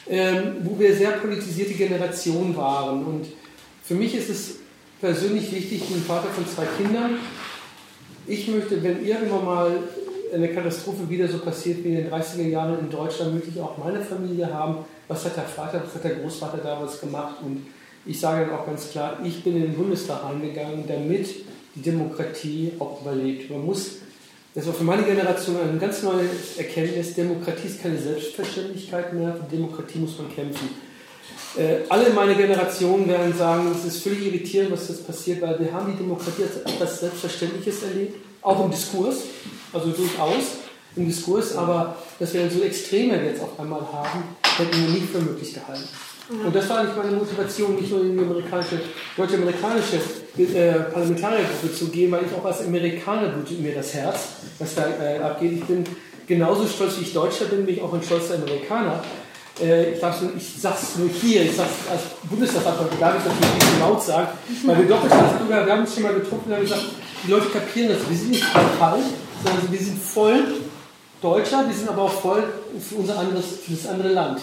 ähm, 0.09 0.57
wo 0.63 0.79
wir 0.79 0.95
sehr 0.95 1.11
politisierte 1.11 1.75
Generation 1.75 2.57
waren. 2.57 3.05
Und 3.05 3.27
für 3.83 3.93
mich 3.93 4.15
ist 4.15 4.29
es 4.31 4.55
persönlich 4.99 5.51
wichtig, 5.51 5.83
ich 5.83 5.87
bin 5.87 6.01
Vater 6.01 6.29
von 6.29 6.43
zwei 6.47 6.65
Kindern. 6.75 7.19
Ich 8.25 8.47
möchte, 8.47 8.81
wenn 8.81 9.05
irgendwann 9.05 9.45
mal 9.45 9.71
eine 10.33 10.49
Katastrophe 10.49 11.07
wieder 11.07 11.27
so 11.27 11.37
passiert 11.37 11.83
wie 11.83 11.89
in 11.89 11.95
den 11.97 12.11
30er 12.11 12.47
Jahren 12.47 12.79
in 12.79 12.89
Deutschland, 12.89 13.35
möchte 13.35 13.51
ich 13.51 13.61
auch 13.61 13.77
meine 13.77 14.01
Familie 14.01 14.51
haben. 14.51 14.79
Was 15.07 15.23
hat 15.23 15.37
der 15.37 15.43
Vater, 15.43 15.83
was 15.85 15.93
hat 15.93 16.03
der 16.03 16.15
Großvater 16.15 16.57
damals 16.57 16.99
gemacht? 16.99 17.35
Und 17.43 17.67
ich 18.07 18.19
sage 18.19 18.45
dann 18.45 18.55
auch 18.55 18.65
ganz 18.65 18.89
klar, 18.89 19.19
ich 19.23 19.43
bin 19.43 19.55
in 19.57 19.63
den 19.63 19.73
Bundestag 19.75 20.23
eingegangen, 20.23 20.85
damit 20.87 21.27
die 21.75 21.81
Demokratie 21.81 22.73
auch 22.79 23.01
überlebt. 23.01 23.49
Man 23.51 23.65
muss 23.65 23.97
das 24.57 24.65
war 24.65 24.73
für 24.73 24.85
meine 24.85 25.03
Generation 25.03 25.55
eine 25.55 25.77
ganz 25.77 26.01
neue 26.01 26.27
Erkenntnis. 26.57 27.13
Demokratie 27.13 27.67
ist 27.67 27.79
keine 27.79 27.99
Selbstverständlichkeit 27.99 29.13
mehr. 29.13 29.35
Für 29.35 29.55
Demokratie 29.55 29.99
muss 29.99 30.17
man 30.17 30.33
kämpfen. 30.33 30.69
Äh, 31.55 31.81
alle 31.89 32.09
meine 32.09 32.33
Generationen 32.33 33.07
werden 33.07 33.37
sagen, 33.37 33.71
es 33.71 33.85
ist 33.85 34.01
völlig 34.01 34.25
irritierend, 34.25 34.71
was 34.71 34.89
jetzt 34.89 35.05
passiert, 35.05 35.43
weil 35.43 35.59
wir 35.59 35.71
haben 35.71 35.91
die 35.91 35.97
Demokratie 35.99 36.41
als 36.41 36.73
etwas 36.73 37.01
Selbstverständliches 37.01 37.83
erlebt, 37.83 38.15
auch 38.41 38.65
im 38.65 38.71
Diskurs, 38.71 39.25
also 39.71 39.91
durchaus 39.91 40.57
im 40.95 41.05
Diskurs, 41.05 41.55
aber 41.55 41.95
dass 42.17 42.33
wir 42.33 42.49
so 42.49 42.61
Extreme 42.61 43.23
jetzt 43.25 43.43
auf 43.43 43.59
einmal 43.59 43.81
haben, 43.81 44.23
hätten 44.57 44.75
wir 44.75 44.89
nicht 44.89 45.11
für 45.11 45.19
möglich 45.19 45.53
gehalten. 45.53 45.87
Und 46.29 46.53
das 46.53 46.69
war 46.69 46.79
eigentlich 46.79 46.95
meine 46.97 47.11
Motivation, 47.11 47.75
nicht 47.75 47.89
nur 47.89 48.01
in 48.01 48.17
die 48.17 48.23
amerikanische, 48.23 48.81
deutsche-amerikanische 49.15 49.97
äh, 50.37 50.73
Parlamentariergruppe 50.91 51.73
zu 51.73 51.87
gehen, 51.87 52.11
weil 52.11 52.25
ich 52.25 52.33
auch 52.37 52.43
als 52.43 52.65
Amerikaner 52.65 53.29
blutet 53.29 53.61
mir 53.61 53.73
das 53.73 53.93
Herz, 53.93 54.19
was 54.59 54.75
da 54.75 54.83
äh, 55.01 55.19
abgeht. 55.19 55.53
Ich 55.53 55.63
bin 55.63 55.85
genauso 56.27 56.67
stolz, 56.67 56.99
wie 56.99 57.03
ich 57.03 57.13
Deutscher 57.13 57.45
bin, 57.45 57.65
bin 57.65 57.75
ich 57.75 57.81
auch 57.81 57.93
ein 57.93 58.03
stolzer 58.03 58.35
Amerikaner. 58.35 59.01
Äh, 59.61 59.93
ich, 59.93 59.97
ich 59.97 60.61
sage 60.61 60.75
es 60.81 60.97
nur 60.97 61.09
hier, 61.09 61.43
ich 61.43 61.55
sage 61.55 61.69
es 61.85 61.91
als 61.91 62.01
Bundestagsabgeordneter, 62.29 62.99
darf 62.99 63.17
ich 63.17 63.23
das 63.23 63.69
nicht 63.69 63.79
laut 63.79 64.03
sagen, 64.03 64.27
weil 64.65 64.77
wir 64.79 64.87
doppelt 64.87 65.13
wir 65.47 65.55
haben 65.55 65.81
uns 65.81 65.93
schon 65.93 66.03
mal 66.03 66.13
getroffen 66.13 66.43
und 66.47 66.53
haben 66.53 66.61
gesagt, 66.61 66.83
die 67.25 67.31
Leute 67.31 67.47
kapieren 67.47 67.89
das, 67.89 68.09
wir 68.09 68.17
sind 68.17 68.31
nicht 68.31 68.45
kalt, 68.77 69.03
sondern 69.43 69.71
wir 69.71 69.79
sind 69.79 69.97
voll 69.97 70.43
Deutscher, 71.21 71.67
wir 71.67 71.75
sind 71.75 71.89
aber 71.89 72.03
auch 72.03 72.11
voll 72.11 72.43
für, 72.79 72.95
unser 72.95 73.17
anderes, 73.17 73.45
für 73.65 73.71
das 73.71 73.87
andere 73.87 74.09
Land. 74.09 74.41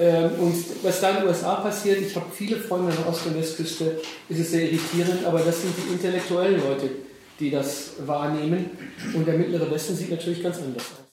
Ähm, 0.00 0.30
und 0.38 0.54
was 0.82 1.00
da 1.00 1.10
in 1.10 1.16
den 1.16 1.26
USA 1.26 1.56
passiert, 1.56 2.00
ich 2.00 2.14
habe 2.16 2.26
viele 2.32 2.56
Freunde 2.56 2.90
an 2.90 2.96
der 2.96 3.08
Ost- 3.08 3.26
und 3.26 3.36
Westküste, 3.36 4.00
ist 4.28 4.38
es 4.38 4.50
sehr 4.50 4.70
irritierend, 4.70 5.24
aber 5.24 5.40
das 5.40 5.62
sind 5.62 5.74
die 5.76 5.92
intellektuellen 5.92 6.60
Leute, 6.60 6.90
die 7.38 7.50
das 7.50 7.92
wahrnehmen. 8.06 8.70
Und 9.14 9.26
der 9.26 9.34
mittlere 9.34 9.70
Westen 9.70 9.94
sieht 9.94 10.10
natürlich 10.10 10.42
ganz 10.42 10.58
anders 10.58 10.82
aus. 10.82 11.11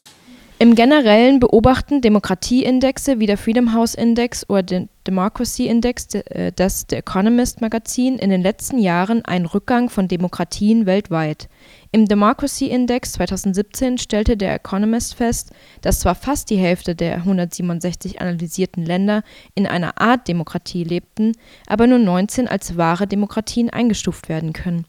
Im 0.62 0.76
Generellen 0.76 1.40
beobachten 1.40 2.02
Demokratieindexe 2.02 3.22
wie 3.22 3.28
der 3.28 3.38
Freedom 3.38 3.74
House 3.74 3.96
Index 3.96 4.44
oder 4.50 4.62
der 4.62 4.88
Democracy 5.08 5.68
Index 5.68 6.14
äh, 6.14 6.52
des 6.52 6.86
The 6.90 6.98
Economist 6.98 7.62
Magazin 7.62 8.20
in 8.20 8.30
den 8.30 8.42
letzten 8.42 8.78
Jahren 8.78 9.24
einen 9.24 9.46
Rückgang 9.46 9.90
von 9.90 10.10
Demokratien 10.10 10.86
weltweit. 10.86 11.48
Im 11.94 12.10
Democracy 12.10 12.66
Index 12.66 13.14
2017 13.14 14.00
stellte 14.00 14.36
der 14.36 14.54
Economist 14.54 15.16
fest, 15.16 15.54
dass 15.80 16.02
zwar 16.02 16.16
fast 16.16 16.50
die 16.50 16.58
Hälfte 16.58 16.94
der 16.94 17.16
167 17.16 18.20
analysierten 18.20 18.86
Länder 18.86 19.24
in 19.56 19.66
einer 19.66 20.02
Art 20.02 20.28
Demokratie 20.28 20.84
lebten, 20.84 21.38
aber 21.68 21.88
nur 21.88 22.00
19 22.00 22.50
als 22.50 22.76
wahre 22.76 23.08
Demokratien 23.08 23.70
eingestuft 23.70 24.28
werden 24.28 24.52
können 24.52 24.86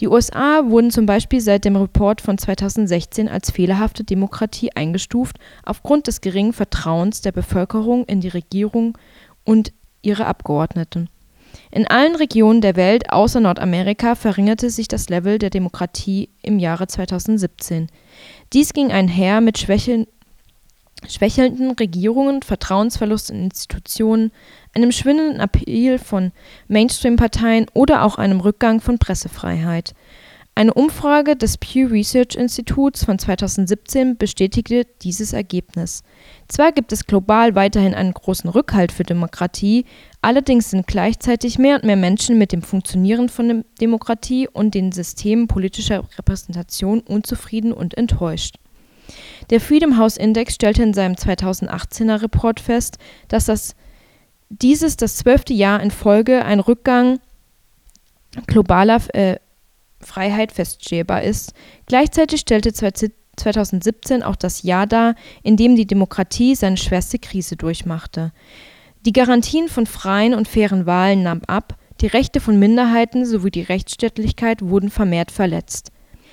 die 0.00 0.08
USA 0.08 0.62
wurden 0.66 0.90
zum 0.90 1.06
Beispiel 1.06 1.40
seit 1.40 1.64
dem 1.64 1.76
Report 1.76 2.20
von 2.20 2.38
2016 2.38 3.28
als 3.28 3.50
fehlerhafte 3.50 4.04
Demokratie 4.04 4.72
eingestuft 4.74 5.38
aufgrund 5.64 6.06
des 6.06 6.20
geringen 6.20 6.52
Vertrauens 6.52 7.20
der 7.20 7.32
Bevölkerung 7.32 8.04
in 8.04 8.20
die 8.20 8.28
Regierung 8.28 8.96
und 9.44 9.72
ihre 10.02 10.26
Abgeordneten. 10.26 11.08
In 11.70 11.86
allen 11.86 12.16
Regionen 12.16 12.60
der 12.60 12.76
Welt 12.76 13.10
außer 13.10 13.40
Nordamerika 13.40 14.14
verringerte 14.14 14.70
sich 14.70 14.88
das 14.88 15.08
Level 15.08 15.38
der 15.38 15.50
Demokratie 15.50 16.30
im 16.42 16.58
Jahre 16.58 16.86
2017. 16.86 17.88
Dies 18.52 18.72
ging 18.72 18.90
einher 18.90 19.40
mit 19.40 19.58
schwächelnden 19.58 20.12
Regierungen, 21.78 22.42
Vertrauensverlust 22.42 23.30
in 23.30 23.44
Institutionen, 23.44 24.32
einem 24.74 24.92
schwindenden 24.92 25.40
Appeal 25.40 25.98
von 25.98 26.32
Mainstream-Parteien 26.68 27.66
oder 27.74 28.04
auch 28.04 28.18
einem 28.18 28.40
Rückgang 28.40 28.80
von 28.80 28.98
Pressefreiheit. 28.98 29.94
Eine 30.54 30.74
Umfrage 30.74 31.34
des 31.34 31.56
Pew 31.56 31.86
Research 31.86 32.34
Instituts 32.36 33.04
von 33.04 33.18
2017 33.18 34.18
bestätigte 34.18 34.84
dieses 35.00 35.32
Ergebnis. 35.32 36.02
Zwar 36.46 36.72
gibt 36.72 36.92
es 36.92 37.06
global 37.06 37.54
weiterhin 37.54 37.94
einen 37.94 38.12
großen 38.12 38.50
Rückhalt 38.50 38.92
für 38.92 39.02
Demokratie, 39.02 39.86
allerdings 40.20 40.68
sind 40.68 40.86
gleichzeitig 40.86 41.58
mehr 41.58 41.76
und 41.76 41.84
mehr 41.84 41.96
Menschen 41.96 42.36
mit 42.36 42.52
dem 42.52 42.60
Funktionieren 42.60 43.30
von 43.30 43.64
Demokratie 43.80 44.46
und 44.46 44.74
den 44.74 44.92
Systemen 44.92 45.48
politischer 45.48 46.04
Repräsentation 46.18 47.00
unzufrieden 47.00 47.72
und 47.72 47.96
enttäuscht. 47.96 48.56
Der 49.50 49.60
Freedom 49.60 49.98
House 49.98 50.16
Index 50.16 50.54
stellte 50.54 50.82
in 50.82 50.94
seinem 50.94 51.14
2018er 51.14 52.22
Report 52.22 52.60
fest, 52.60 52.98
dass 53.28 53.46
das 53.46 53.74
dieses 54.48 54.96
das 54.96 55.16
zwölfte 55.16 55.54
Jahr 55.54 55.82
in 55.82 55.90
Folge 55.90 56.44
ein 56.44 56.60
Rückgang 56.60 57.20
globaler 58.46 59.00
äh, 59.14 59.36
Freiheit 60.00 60.52
feststellbar 60.52 61.22
ist. 61.22 61.54
Gleichzeitig 61.86 62.40
stellte 62.40 62.72
2017 62.72 64.22
auch 64.22 64.36
das 64.36 64.62
Jahr 64.62 64.86
dar, 64.86 65.14
in 65.42 65.56
dem 65.56 65.76
die 65.76 65.86
Demokratie 65.86 66.54
seine 66.54 66.76
schwerste 66.76 67.18
Krise 67.18 67.56
durchmachte. 67.56 68.32
Die 69.06 69.12
Garantien 69.12 69.68
von 69.68 69.86
freien 69.86 70.34
und 70.34 70.48
fairen 70.48 70.86
Wahlen 70.86 71.22
nahmen 71.22 71.44
ab, 71.46 71.76
die 72.00 72.06
Rechte 72.06 72.40
von 72.40 72.58
Minderheiten 72.58 73.24
sowie 73.24 73.50
die 73.50 73.62
Rechtsstaatlichkeit 73.62 74.62
wurden 74.62 74.90
vermehrt 74.90 75.30
verletzt. 75.30 75.91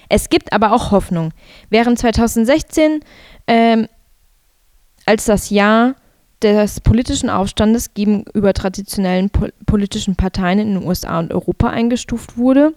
Es 0.10 0.30
gibt 0.30 0.52
aber 0.52 0.74
auch 0.74 0.92
Hoffnung. 0.92 1.32
Während 1.70 2.00
2016 2.00 3.02
ähm, 3.48 3.88
als 5.06 5.26
das 5.26 5.50
Jahr 5.50 5.96
des 6.42 6.82
politischen 6.82 7.30
Aufstandes 7.30 7.94
gegenüber 7.94 8.54
traditionellen 8.54 9.30
po 9.30 9.48
politischen 9.66 10.16
Parteien 10.16 10.60
in 10.60 10.74
den 10.76 10.88
USA 10.88 11.20
und 11.20 11.34
Europa 11.34 11.70
eingestuft 11.70 12.38
wurde, 12.38 12.74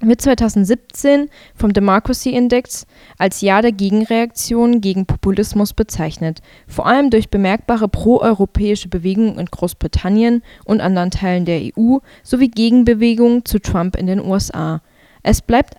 wird 0.00 0.20
2017 0.20 1.28
vom 1.54 1.72
Democracy 1.72 2.30
Index 2.30 2.86
als 3.18 3.40
Jahr 3.40 3.62
der 3.62 3.72
Gegenreaktion 3.72 4.80
gegen 4.80 5.06
Populismus 5.06 5.74
bezeichnet, 5.74 6.40
vor 6.66 6.86
allem 6.86 7.10
durch 7.10 7.30
bemerkbare 7.30 7.88
proeuropäische 7.88 8.88
Bewegungen 8.88 9.38
in 9.38 9.46
Großbritannien 9.46 10.42
und 10.64 10.80
anderen 10.80 11.10
Teilen 11.10 11.44
der 11.44 11.60
EU 11.76 11.98
sowie 12.24 12.48
Gegenbewegungen 12.48 13.44
zu 13.44 13.60
Trump 13.60 13.96
in 13.96 14.08
den 14.08 14.20
USA. 14.20 14.82
Es 15.22 15.40
bleibt 15.40 15.76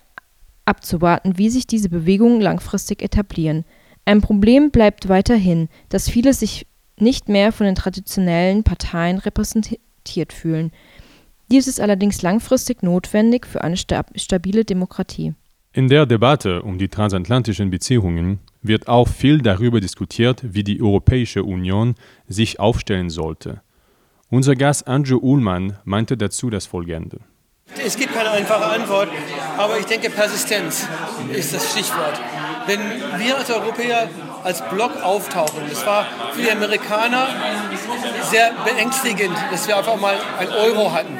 abzuwarten, 0.65 1.37
wie 1.37 1.49
sich 1.49 1.67
diese 1.67 1.89
Bewegungen 1.89 2.41
langfristig 2.41 3.01
etablieren. 3.01 3.65
Ein 4.05 4.21
Problem 4.21 4.71
bleibt 4.71 5.09
weiterhin, 5.09 5.69
dass 5.89 6.09
viele 6.09 6.33
sich 6.33 6.67
nicht 6.97 7.29
mehr 7.29 7.51
von 7.51 7.65
den 7.65 7.75
traditionellen 7.75 8.63
Parteien 8.63 9.17
repräsentiert 9.17 10.33
fühlen. 10.33 10.71
Dies 11.51 11.67
ist 11.67 11.79
allerdings 11.79 12.21
langfristig 12.21 12.83
notwendig 12.83 13.45
für 13.45 13.63
eine 13.63 13.77
stabile 13.77 14.65
Demokratie. 14.65 15.33
In 15.73 15.87
der 15.87 16.05
Debatte 16.05 16.61
um 16.61 16.77
die 16.77 16.87
transatlantischen 16.87 17.69
Beziehungen 17.69 18.39
wird 18.61 18.87
auch 18.87 19.07
viel 19.07 19.41
darüber 19.41 19.79
diskutiert, 19.79 20.43
wie 20.53 20.63
die 20.63 20.81
Europäische 20.81 21.43
Union 21.43 21.95
sich 22.27 22.59
aufstellen 22.59 23.09
sollte. 23.09 23.61
Unser 24.29 24.55
Gast 24.55 24.87
Andrew 24.87 25.17
Uhlmann 25.17 25.77
meinte 25.83 26.15
dazu 26.15 26.49
das 26.49 26.65
Folgende. 26.65 27.19
Es 27.77 27.97
gibt 27.97 28.13
keine 28.13 28.31
einfache 28.31 28.65
Antwort, 28.65 29.09
aber 29.57 29.77
ich 29.79 29.85
denke, 29.85 30.09
Persistenz 30.09 30.85
ist 31.31 31.53
das 31.53 31.71
Stichwort. 31.71 32.19
Wenn 32.67 32.79
wir 33.17 33.37
als 33.37 33.49
Europäer 33.49 34.09
als 34.43 34.61
Block 34.69 34.91
auftauchen. 35.03 35.63
Das 35.69 35.85
war 35.85 36.05
für 36.33 36.41
die 36.41 36.51
Amerikaner 36.51 37.27
sehr 38.29 38.51
beängstigend, 38.65 39.35
dass 39.51 39.67
wir 39.67 39.77
einfach 39.77 39.95
mal 39.97 40.15
ein 40.39 40.49
Euro 40.49 40.91
hatten, 40.93 41.17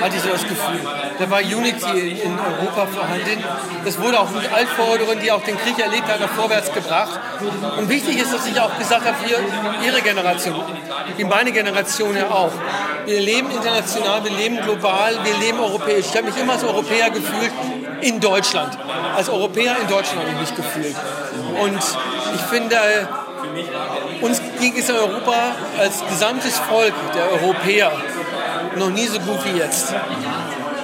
hatte 0.00 0.16
ich 0.16 0.22
so 0.22 0.30
das 0.30 0.42
Gefühl. 0.42 0.80
Da 1.18 1.30
war 1.30 1.40
Unity 1.40 2.20
in 2.22 2.32
Europa 2.38 2.86
vorhanden. 2.86 3.44
Das 3.84 4.00
wurde 4.00 4.18
auch 4.18 4.30
mit 4.30 4.52
Altvorderen, 4.52 5.20
die 5.20 5.30
auch 5.30 5.42
den 5.42 5.58
Krieg 5.58 5.78
erlebt 5.78 6.08
haben, 6.08 6.28
vorwärts 6.36 6.72
gebracht. 6.72 7.20
Und 7.78 7.88
wichtig 7.88 8.20
ist, 8.20 8.32
dass 8.32 8.46
ich 8.46 8.60
auch 8.60 8.76
gesagt 8.78 9.06
habe, 9.06 9.16
hier, 9.24 9.38
Ihre 9.86 10.00
Generation, 10.02 10.62
wie 11.16 11.24
meine 11.24 11.52
Generation 11.52 12.16
ja 12.16 12.30
auch. 12.30 12.52
Wir 13.04 13.20
leben 13.20 13.50
international, 13.50 14.24
wir 14.24 14.32
leben 14.32 14.60
global, 14.62 15.18
wir 15.24 15.36
leben 15.38 15.60
europäisch. 15.60 16.06
Ich 16.10 16.16
habe 16.16 16.26
mich 16.26 16.36
immer 16.36 16.54
als 16.54 16.64
Europäer 16.64 17.10
gefühlt 17.10 17.52
in 18.00 18.20
Deutschland. 18.20 18.76
Als 19.16 19.28
Europäer 19.28 19.76
in 19.80 19.88
Deutschland 19.88 20.20
habe 20.22 20.30
ich 20.32 20.40
mich 20.40 20.56
gefühlt. 20.56 20.96
Und 21.60 21.80
ich 22.34 22.40
finde, 22.42 22.76
uns 24.20 24.40
ging 24.60 24.76
es 24.76 24.88
in 24.88 24.96
Europa 24.96 25.54
als 25.78 26.04
gesamtes 26.08 26.58
Volk 26.58 26.94
der 27.14 27.30
Europäer 27.32 27.92
noch 28.76 28.90
nie 28.90 29.06
so 29.06 29.18
gut 29.20 29.44
wie 29.44 29.58
jetzt. 29.58 29.94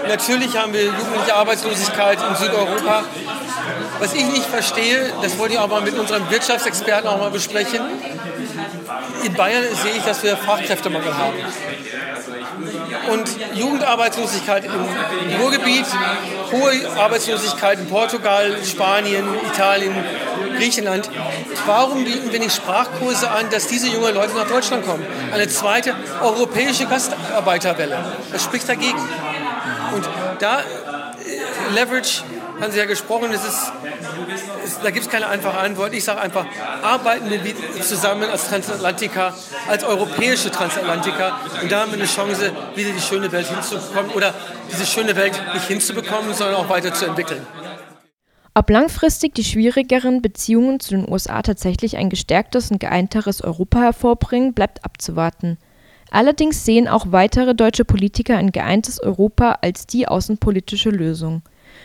Natürlich 0.09 0.57
haben 0.57 0.73
wir 0.73 0.85
jugendliche 0.85 1.35
Arbeitslosigkeit 1.35 2.19
in 2.29 2.37
Südeuropa. 2.37 3.03
Was 3.99 4.15
ich 4.15 4.25
nicht 4.25 4.47
verstehe, 4.47 5.13
das 5.23 5.37
wollte 5.39 5.55
ich 5.55 5.61
auch 5.61 5.69
mal 5.69 5.83
mit 5.83 5.99
unserem 5.99 6.31
Wirtschaftsexperten 6.31 7.09
auch 7.09 7.19
mal 7.19 7.31
besprechen. 7.31 7.81
In 9.25 9.35
Bayern 9.35 9.65
sehe 9.83 9.93
ich, 9.97 10.03
dass 10.05 10.23
wir 10.23 10.37
Fachkräftemangel 10.37 11.15
haben. 11.17 11.37
Und 13.11 13.29
Jugendarbeitslosigkeit 13.55 14.65
im 14.65 15.41
Ruhrgebiet, 15.41 15.87
hohe 16.53 16.99
Arbeitslosigkeit 16.99 17.79
in 17.79 17.87
Portugal, 17.87 18.57
Spanien, 18.65 19.25
Italien, 19.53 19.95
Griechenland. 20.59 21.09
Warum 21.67 22.05
bieten 22.05 22.33
wir 22.33 22.39
nicht 22.39 22.55
Sprachkurse 22.55 23.31
an, 23.31 23.49
dass 23.51 23.69
diese 23.69 23.89
jungen 23.89 24.15
Leute 24.15 24.35
nach 24.35 24.49
Deutschland 24.49 24.85
kommen? 24.85 25.07
Eine 25.33 25.49
zweite 25.49 25.95
europäische 26.21 26.87
Gastarbeiterwelle. 26.87 27.99
Das 28.33 28.45
spricht 28.45 28.69
dagegen. 28.69 28.99
Und 29.95 30.09
da 30.41 30.61
äh, 30.61 31.75
Leverage 31.75 32.23
haben 32.61 32.73
Sie 32.73 32.79
ja 32.79 32.87
gesprochen, 32.87 33.31
es 33.33 33.45
ist, 33.45 33.73
es, 34.65 34.81
da 34.81 34.91
gibt 34.91 35.07
es 35.07 35.13
keine 35.13 35.29
einfache 35.29 35.59
Antwort. 35.59 35.93
Ich 35.93 36.05
sage 36.05 36.21
einfach, 36.21 36.45
arbeiten 36.83 37.31
wir 37.31 37.83
zusammen 37.83 38.29
als 38.29 38.49
Transatlantiker, 38.49 39.33
als 39.69 39.85
europäische 39.85 40.51
Transatlantiker 40.51 41.39
und 41.63 41.71
da 41.71 41.81
haben 41.81 41.93
wir 41.93 41.99
eine 41.99 42.09
Chance, 42.09 42.53
wieder 42.75 42.91
die 42.91 43.01
schöne 43.01 43.31
Welt 43.31 43.47
hinzubekommen 43.47 44.11
oder 44.13 44.35
diese 44.71 44.87
schöne 44.87 45.15
Welt 45.15 45.41
nicht 45.55 45.67
hinzubekommen, 45.67 46.35
sondern 46.35 46.57
auch 46.57 46.69
weiterzuentwickeln. 46.69 47.47
Ob 48.59 48.71
langfristig 48.71 49.37
die 49.37 49.45
schwierigeren 49.45 50.21
Beziehungen 50.21 50.81
zu 50.81 50.97
den 50.97 51.09
USA 51.09 51.43
tatsächlich 51.43 51.97
ein 51.97 52.11
gestärktes 52.11 52.73
und 52.73 52.81
geeinteres 52.81 53.41
Europa 53.41 53.79
hervorbringen, 53.79 54.53
bleibt 54.53 54.85
abzuwarten. 54.85 55.59
Allerdings 56.11 56.65
sehen 56.65 56.89
auch 56.89 57.13
weitere 57.13 57.55
deutsche 57.55 57.85
Politiker 57.85 58.37
ein 58.37 58.51
geeintes 58.51 59.01
Europa 59.01 59.59
als 59.61 59.87
die 59.87 60.09
außenpolitische 60.09 60.91
Lösung. 60.91 61.43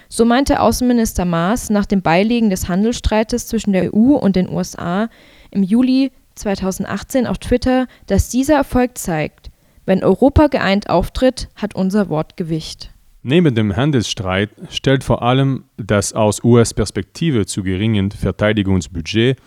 So 0.10 0.26
meinte 0.26 0.62
Außenminister 0.62 1.26
Maas 1.26 1.70
nach 1.70 1.86
dem 1.86 2.02
Beilegen 2.02 2.50
des 2.50 2.68
Handelsstreites 2.68 3.46
zwischen 3.46 3.72
der 3.74 3.94
EU 3.94 4.16
und 4.16 4.36
den 4.36 4.50
USA 4.50 5.10
im 5.52 5.62
Juli 5.62 6.12
2018 6.34 7.28
auf 7.28 7.38
Twitter, 7.38 7.86
dass 8.08 8.30
dieser 8.30 8.56
Erfolg 8.56 8.98
zeigt, 8.98 9.52
wenn 9.86 10.04
Europa 10.04 10.48
geeint 10.48 10.90
auftritt, 10.90 11.50
hat 11.56 11.76
unser 11.76 12.10
Wort 12.10 12.36
Gewicht. 12.36 12.90
Neben 13.26 13.56
dem 13.56 13.74
Handelsstreit 13.74 14.50
stellt 14.70 15.06
vor 15.06 15.22
allem 15.22 15.64
das 15.78 16.12
aus 16.12 16.44
US-Perspektive 16.44 17.46
zu 17.46 17.64
geringe 17.64 18.10
Verteidigungsbudget 18.12 19.38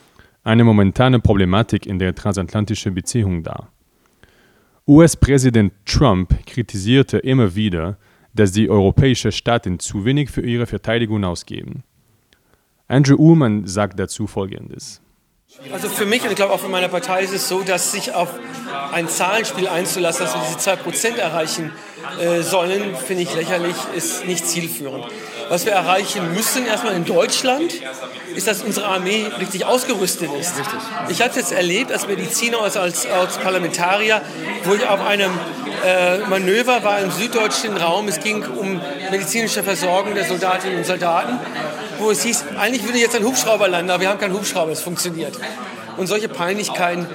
eine 0.43 0.65
momentane 0.65 1.21
Problematik 1.21 1.85
in 1.85 1.99
der 1.99 2.15
transatlantischen 2.15 2.95
Beziehung 2.95 3.43
dar. 3.43 3.71
US-Präsident 4.89 5.75
Trump 5.85 6.35
kritisierte 6.47 7.19
immer 7.19 7.55
wieder, 7.55 7.99
dass 8.33 8.53
die 8.53 8.71
europäischen 8.71 9.33
Staaten 9.33 9.79
zu 9.79 10.07
wenig 10.07 10.31
für 10.31 10.43
ihre 10.43 10.67
Verteidigung 10.67 11.23
ausgeben. 11.25 11.83
Andrew 12.89 13.17
Ullman 13.17 13.67
sagt 13.67 13.99
dazu 13.99 14.27
Folgendes. 14.27 15.03
Also 15.73 15.89
für 15.89 16.07
mich 16.07 16.23
und 16.23 16.31
ich 16.31 16.37
glaube 16.37 16.53
auch 16.53 16.61
für 16.61 16.69
meine 16.69 16.89
Partei 16.89 17.23
ist 17.23 17.33
es 17.33 17.49
so, 17.49 17.61
dass 17.61 17.93
sich 17.93 18.15
auf 18.15 18.29
ein 18.93 19.09
Zahlenspiel 19.09 19.69
einzulassen, 19.69 20.27
dass 20.27 20.35
wir 20.35 20.43
diese 20.43 20.71
2% 20.71 21.17
erreichen 21.19 21.73
äh, 22.21 22.43
sollen, 22.43 22.97
finde 22.97 23.23
ich 23.23 23.35
lächerlich, 23.35 23.77
ist 23.95 24.27
nicht 24.27 24.47
zielführend. 24.47 25.07
Was 25.49 25.65
wir 25.65 25.73
erreichen 25.73 26.35
müssen, 26.35 26.67
erstmal 26.67 26.95
in 26.95 27.05
Deutschland, 27.05 27.73
ist, 28.35 28.49
dass 28.49 28.63
unsere 28.63 28.87
Armee 28.87 29.27
richtig 29.39 29.65
ausgerüstet 29.65 30.31
ist. 30.39 30.59
Richtig. 30.59 30.79
Ich 31.09 31.21
habe 31.21 31.31
es 31.31 31.37
jetzt 31.37 31.53
erlebt 31.53 31.93
als 31.93 32.07
Mediziner, 32.07 32.61
als, 32.61 32.77
als, 32.77 33.07
als 33.07 33.39
Parlamentarier, 33.39 34.23
wo 34.65 34.75
ich 34.75 34.87
auf 34.87 35.01
einem 35.01 35.31
äh, 35.85 36.19
Manöver 36.29 36.83
war 36.83 37.01
im 37.01 37.11
süddeutschen 37.11 37.77
Raum. 37.77 38.09
Es 38.09 38.21
ging 38.21 38.45
um 38.45 38.81
medizinische 39.11 39.63
Versorgung 39.63 40.15
der 40.15 40.25
Soldatinnen 40.25 40.79
und 40.79 40.87
Soldaten, 40.87 41.39
wo 41.99 42.11
es 42.11 42.23
hieß, 42.23 42.45
eigentlich 42.59 42.85
würde 42.85 42.99
jetzt 42.99 43.17
ein 43.17 43.25
Hubschrauber 43.25 43.69
landen, 43.69 43.91
aber 43.91 44.01
wir 44.03 44.09
haben 44.09 44.21
keinen 44.21 44.35
Hubschrauber, 44.35 44.73
es 44.73 44.81
funktioniert. 44.81 45.39
Und 45.97 46.07
solche 46.07 46.29
Peinlichkeiten 46.29 47.07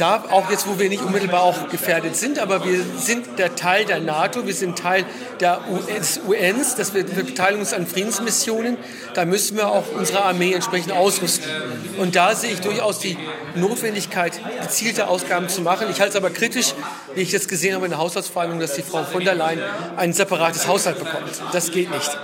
da, 0.00 0.24
auch 0.30 0.50
jetzt, 0.50 0.66
wo 0.66 0.78
wir 0.78 0.88
nicht 0.88 1.02
unmittelbar 1.02 1.42
auch 1.42 1.68
gefährdet 1.68 2.16
sind, 2.16 2.38
aber 2.38 2.64
wir 2.64 2.82
sind 2.96 3.38
der 3.38 3.54
Teil 3.54 3.84
der 3.84 4.00
NATO, 4.00 4.46
wir 4.46 4.54
sind 4.54 4.78
Teil 4.78 5.04
der 5.40 5.60
des 5.98 6.18
UNs, 6.26 6.74
dass 6.76 6.94
wir, 6.94 7.16
wir 7.16 7.24
beteiligen 7.24 7.60
uns 7.60 7.74
an 7.74 7.86
Friedensmissionen, 7.86 8.78
da 9.14 9.24
müssen 9.24 9.56
wir 9.56 9.68
auch 9.68 9.84
unsere 9.96 10.22
Armee 10.22 10.52
entsprechend 10.52 10.92
ausrüsten. 10.92 11.50
Und 11.98 12.16
da 12.16 12.34
sehe 12.34 12.52
ich 12.52 12.60
durchaus 12.60 12.98
die 12.98 13.18
Notwendigkeit, 13.56 14.40
gezielte 14.62 15.08
Ausgaben 15.08 15.48
zu 15.48 15.60
machen. 15.60 15.88
Ich 15.90 16.00
halte 16.00 16.10
es 16.10 16.16
aber 16.16 16.30
kritisch, 16.30 16.74
wie 17.14 17.20
ich 17.20 17.32
jetzt 17.32 17.48
gesehen 17.48 17.74
habe 17.74 17.84
in 17.84 17.90
der 17.90 18.00
Haushaltsverhandlung, 18.00 18.60
dass 18.60 18.74
die 18.74 18.82
Frau 18.82 19.04
von 19.04 19.24
der 19.24 19.34
Leyen 19.34 19.60
ein 19.96 20.12
separates 20.12 20.66
Haushalt 20.66 20.98
bekommt. 20.98 21.30
Das 21.52 21.70
geht 21.70 21.90
nicht. 21.90 22.18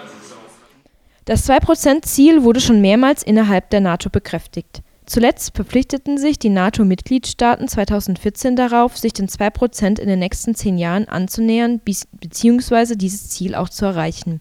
Das 1.26 1.48
2%-Ziel 1.48 2.44
wurde 2.44 2.60
schon 2.60 2.80
mehrmals 2.80 3.24
innerhalb 3.24 3.68
der 3.70 3.80
NATO 3.80 4.10
bekräftigt. 4.10 4.82
Zuletzt 5.06 5.56
verpflichteten 5.56 6.18
sich 6.18 6.38
die 6.38 6.50
NATO-Mitgliedstaaten 6.50 7.66
2014 7.66 8.54
darauf, 8.54 8.96
sich 8.96 9.12
den 9.12 9.28
2 9.28 9.50
Prozent 9.50 9.98
in 9.98 10.06
den 10.06 10.20
nächsten 10.20 10.54
zehn 10.54 10.78
Jahren 10.78 11.08
anzunähern 11.08 11.80
bzw. 11.80 12.94
dieses 12.94 13.28
Ziel 13.30 13.56
auch 13.56 13.68
zu 13.68 13.86
erreichen. 13.86 14.40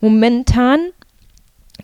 Momentan 0.00 0.80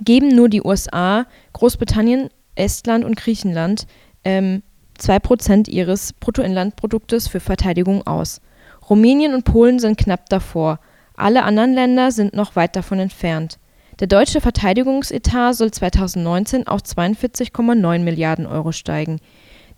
geben 0.01 0.29
nur 0.29 0.49
die 0.49 0.63
USA, 0.63 1.27
Großbritannien, 1.53 2.31
Estland 2.55 3.05
und 3.05 3.17
Griechenland 3.17 3.87
ähm, 4.25 4.63
2 4.97 5.19
Prozent 5.19 5.69
ihres 5.69 6.15
Bruttoinlandproduktes 6.15 7.29
für 7.29 7.41
Verteidigung 7.41 8.07
aus. 8.07 8.41
Rumänien 8.89 9.35
und 9.35 9.45
Polen 9.45 9.79
sind 9.79 9.99
knapp 9.99 10.31
davor. 10.31 10.81
Alle 11.15 11.43
anderen 11.43 11.75
Länder 11.75 12.11
sind 12.11 12.33
noch 12.33 12.57
weit 12.57 12.75
davon 12.75 13.01
entfernt. 13.01 13.59
Der 14.01 14.07
deutsche 14.07 14.41
Verteidigungsetat 14.41 15.57
soll 15.57 15.73
2019 15.73 16.69
auf 16.69 16.83
42,9 16.83 17.99
Milliarden 17.99 18.47
Euro 18.47 18.71
steigen. 18.71 19.19